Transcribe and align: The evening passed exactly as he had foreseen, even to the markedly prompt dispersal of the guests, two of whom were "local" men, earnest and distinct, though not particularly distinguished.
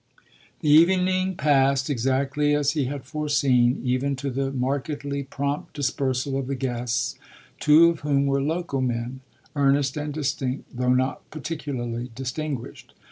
The 0.61 0.69
evening 0.71 1.35
passed 1.35 1.87
exactly 1.87 2.55
as 2.55 2.71
he 2.71 2.85
had 2.85 3.05
foreseen, 3.05 3.79
even 3.83 4.15
to 4.15 4.31
the 4.31 4.51
markedly 4.51 5.21
prompt 5.21 5.75
dispersal 5.75 6.39
of 6.39 6.47
the 6.47 6.55
guests, 6.55 7.19
two 7.59 7.87
of 7.91 7.99
whom 7.99 8.25
were 8.25 8.41
"local" 8.41 8.81
men, 8.81 9.19
earnest 9.55 9.97
and 9.97 10.11
distinct, 10.11 10.75
though 10.75 10.95
not 10.95 11.29
particularly 11.29 12.09
distinguished. 12.15 12.95